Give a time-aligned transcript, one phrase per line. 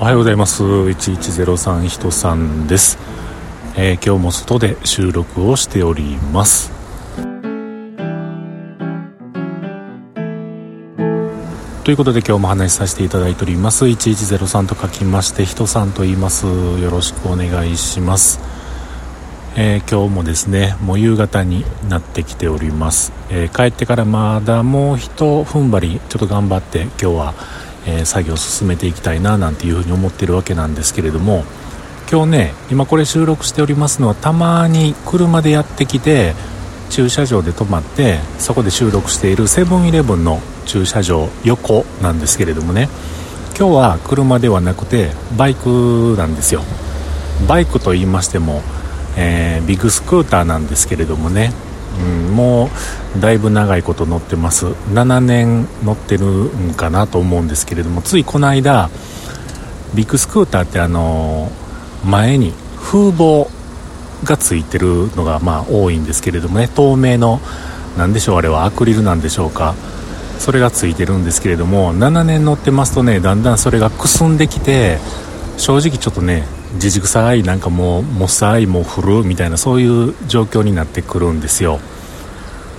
[0.00, 0.62] おはようございます。
[0.62, 2.96] 1103人さんです、
[3.76, 6.72] えー、今日も外で収録をしております。
[11.84, 13.84] ということで今日も話しさせていただいております。
[13.84, 16.46] 1103と書きまして人さんと言います。
[16.46, 18.40] よろしくお願いします。
[19.54, 27.34] えー、今日もですねもう夕方になってきております、えー、帰ってからまだもう一踏ん張りちょっと頑張って今日は
[27.86, 31.44] え、作業を進めていきたいななんていうふうに思ってるわけなんですけれども
[32.10, 36.34] 今日ね今これ収録しておりますのはたまに車でやってきて
[36.90, 42.88] 駐車場で止まってそこで収録しているセブンイレブンの駐車場横なんですけれどもね
[43.56, 46.62] 今日は車ではなくてバイクなんですよ。
[47.46, 48.62] バイクと言いましても、
[49.16, 51.52] えー、ビッグスクーターなんですけれどもね
[51.98, 52.70] うん、も
[53.16, 54.66] うだいぶ長いこと乗ってます。
[54.66, 58.90] 7年乗ってるんかなと思うんですけれどもついこの間
[59.94, 61.50] ビッグスクーターってあの
[62.04, 63.48] 前に風防
[64.24, 67.40] がついてるのがまあ多いんですけれどもね透明の
[67.98, 69.74] 何でしょうあれはアクリルなんでしょうか。
[70.38, 74.96] それがついてるんですけれども7年乗ってますとねだんだんそれがくすんできて
[75.58, 76.46] 正直ちょっとね
[76.78, 81.80] じじくさいなんかもうもっさいもう振るみたいなそういう状況になってくるんですよ。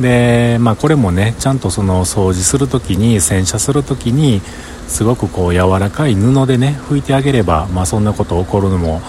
[0.00, 4.42] でまあこれもねちゃんとその掃除する時に洗車する時に
[4.88, 9.00] すごくこう柔らかい布でね拭いてあげればまあそんなこと起こるのも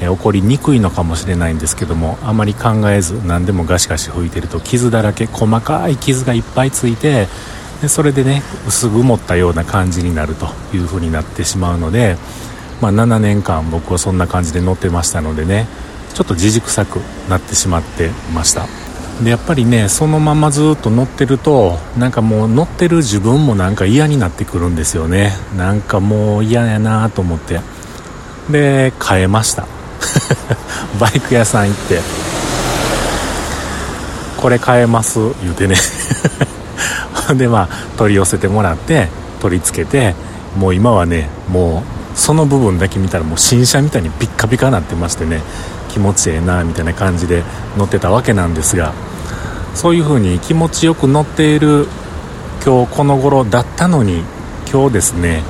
[0.00, 7.28] 起こりにくいのかもしれないんですけどもあまり考えず何でもガシガシ拭いてると傷だらけ細かい傷がいっぱいついて
[7.82, 12.16] でそれでね薄曇ったような感じになるという風になってしまうので
[12.82, 15.68] まあ、7年間僕はそんな感じで乗ってましたのでね
[16.14, 16.96] ちょっとじじくさく
[17.30, 18.66] なってしまってました。
[19.22, 25.32] でやっぱりねそのままずっと乗ってるとなんかもう乗ってる自分もなんか嫌になってくるんですよね。
[25.56, 27.60] なんかもう嫌やなと思って。
[28.50, 29.66] で変えました。
[30.98, 32.00] バイク屋さん行って。
[34.38, 35.76] これ変えます言うてね。
[37.36, 39.08] でまあ取り寄せてもらって
[39.40, 40.16] 取り付けて
[40.56, 45.40] もう今はねもうその部分だけ見たらもう新車みたいにピッカピカなってましてね
[45.90, 47.42] 気持ちええなみたいな感じで
[47.76, 48.92] 乗ってたわけなんですが
[49.74, 51.86] そういう風に気持ちよく乗っている
[52.64, 54.22] 今日この頃だったのに
[54.70, 55.42] 今日ですね、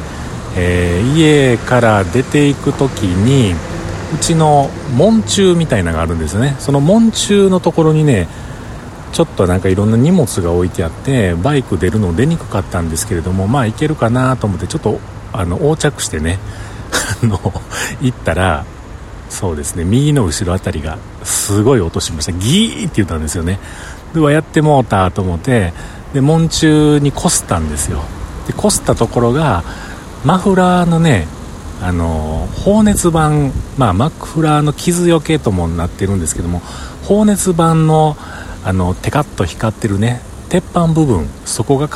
[0.57, 3.55] えー、家から出ていく時に
[4.15, 6.55] うちの門中みたいなのがあるんですね。
[6.59, 8.29] その門中のところにね
[9.13, 14.99] ちょっとなんかいろんな荷物が置いてあってバイク出るの出にくかったんですけれどもまあ行けるかなと思ってちょっと
[15.33, 16.39] あの横着してね
[17.23, 17.41] あの
[18.01, 18.65] 行ったら
[19.29, 22.33] そうですね右の後ろ辺りがすごい音しました。
[22.33, 23.59] ギーって言ったんですよね。
[24.15, 25.73] ではやってもうたと思って
[26.13, 28.03] で門中にこすったんですよ。
[28.47, 29.65] でこすったところが
[30.25, 31.27] マフラーのね
[31.81, 33.31] あの放熱板
[33.79, 36.61] まあマフラーの傷よけともなってるんですけども
[37.05, 38.17] 放熱板の
[38.65, 41.89] あのテカッと光ってるね鉄板部分そこが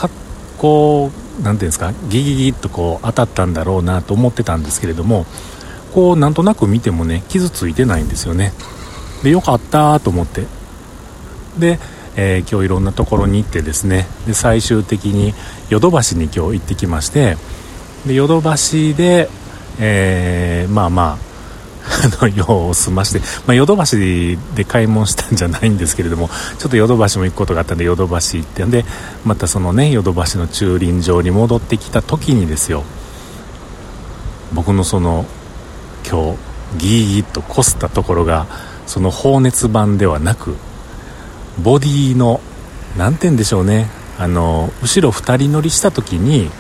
[0.59, 5.27] こう何ていうんですかギギギッとこう当たったんだろうなと思ってたんですけれども
[5.95, 8.53] こうなんとなく見てもね傷ついてないんですよね。
[9.23, 10.47] でよかったと思って。
[11.59, 11.79] で、
[12.17, 15.35] えー、今日いろんなところに行ってですねで最終的に
[15.71, 17.37] ヨドバシに今日行ってきまして
[18.07, 19.29] でヨドバシで、
[19.81, 21.26] えー、まあまあ
[22.05, 28.85] あの用を済まして、まあ、ヨドバシで買い物したんじゃないんですけれどもちょっとヨドバシも行くことがあったんでヨドバシ行ってんで
[29.25, 32.85] またそのねヨドバシの駐輪場に戻ってきた時にですよ
[34.55, 35.25] 僕のその
[36.09, 36.39] 今日
[36.79, 38.47] ギーギーとこすったところが
[38.87, 40.57] その放熱板ではなく
[41.63, 42.41] ボディの
[42.97, 46.51] 何て言うんでしょうねあの後ろ2人乗りした時に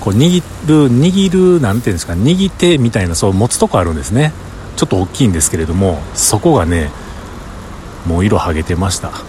[0.00, 4.32] こう握る握る何て言うんですか握手みたいなそう持つとこあるんですね。
[4.76, 6.90] ちょっと大きいんですけれどもそこがね
[8.06, 9.12] もう色剥げてました。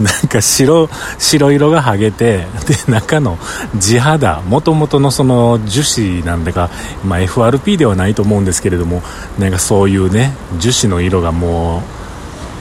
[0.00, 3.38] なんか白白色が剥げてで中の
[3.76, 6.70] 地肌もともとのその樹脂なんだか、
[7.04, 9.02] まあ、FRP ではないと思うんですけれども
[9.38, 11.82] なんかそういうね樹脂の色がも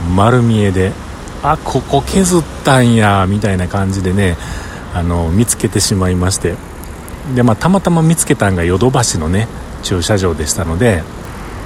[0.08, 0.92] う丸見えで
[1.42, 4.38] あここ削ったんやみたいな感じでね
[4.94, 6.56] あの見つけてしまいまして。
[7.36, 9.48] で、まあ、たまたま見つけたんがヨドバシのね
[9.84, 11.04] 駐車場でしたので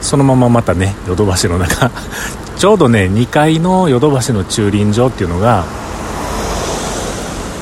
[0.01, 1.91] そのまままたねヨドバシの中
[2.57, 5.63] ちょうどね2階のヨドバシの駐輪場っていうのが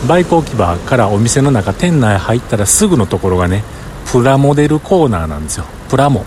[0.07, 3.63] バイク置き場からお店の中店内入ったらすぐのところがね
[4.11, 5.65] プラモデルコーナーなんですよ。
[5.89, 6.25] プラモ。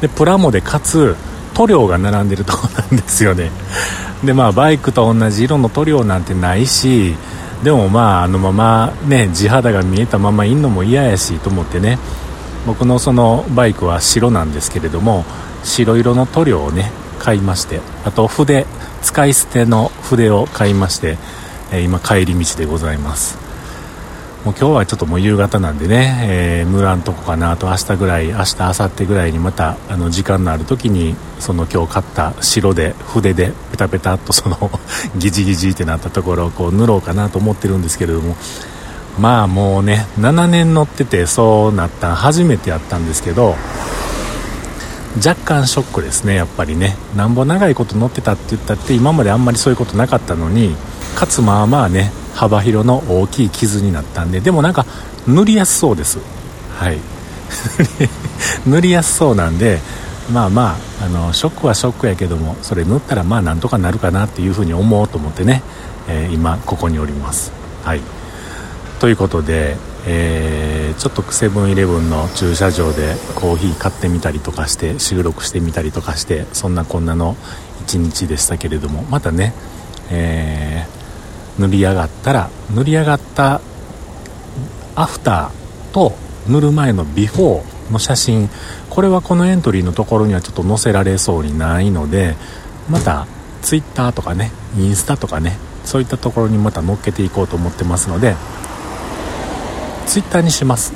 [0.00, 1.16] でプラモでかつ
[1.54, 3.50] 塗料が並んでるとこなんですよね。
[4.22, 7.16] でまあバイクと同じ色の塗料なんてないし
[7.64, 11.98] でもまああのままね地肌が見えたままいんのも嫌やしと思ってね
[12.66, 15.24] 僕のそのバイクは白なんですけれども
[15.62, 18.66] 白色の塗料をね買いましてあと筆
[19.02, 21.16] 使い捨ての筆を買いまして、
[21.72, 23.46] えー、今帰り道でございます。
[24.44, 34.70] もう今日はちょっともう夕方なんでね、えー、塗らんとこかなと明日ぐらい明日明後日ぐらいにまたあの時間のある時にその今日買った白で筆でペタペタっとその
[35.18, 38.36] ギジギジってなったところをこう塗ろうかなと思ってるんですけれども
[39.18, 43.54] まあもうね7年乗っててそうなった初めてやったんですけど
[45.24, 46.94] 若干ショックですねやっぱりね。
[47.16, 50.76] なんぼ長いこと乗ってたって言ったって今まであんまりそういうことなかったのに
[51.14, 54.84] かつまあまあね幅広の大きい傷になったんででもなんか
[55.26, 56.18] 塗りやすそうです。
[56.78, 56.98] はい。
[58.66, 59.80] 塗りやすそうなんで
[60.30, 65.62] まあまああのショックはショックやけどもそれ塗ったらまあなんとかなるかなっていうふうに思おうと思ってね、
[66.08, 67.52] えー、今ここにおります。
[67.82, 68.00] はい。
[69.00, 69.76] ということで、
[70.06, 77.36] えー、ちょっとセブンイレブンの駐車場でコーヒー買ってみたりとかして収録してみたりとかしてそんなこんなの
[77.82, 79.52] 一日でしたけれどもまたね、
[80.10, 83.60] えー、塗り上がったら塗り上がった
[84.94, 86.12] アフターと
[86.48, 88.48] 塗る前のビフォーの写真
[88.88, 92.34] これはこのエントリーのところにはちょっと載せられそうにないので
[92.88, 93.26] また
[93.60, 98.34] Twitter とかねインスタとかねそういったところにまた載っけていこうと思ってますので
[100.06, 100.92] ツイッターにします。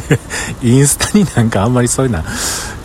[0.62, 2.22] インスタになんかあんまりそういうの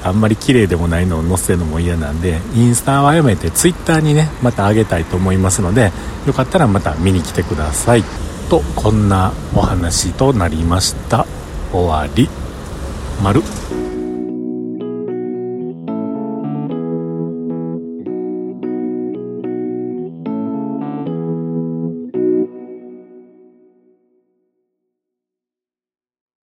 [0.03, 5.91] あんまり綺麗でもないのを載せるのも嫌なんでインスタはやめてツイッターにねまた上げたいと思いますので
[6.25, 8.03] よかったらまた見に来てください。
[8.49, 11.25] とこんなお話となりました。
[11.71, 12.29] 終わり。
[13.23, 13.43] 丸。